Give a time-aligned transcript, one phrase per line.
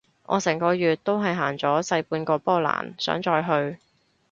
[0.23, 3.77] 我成個月都係行咗細半個波蘭，想再去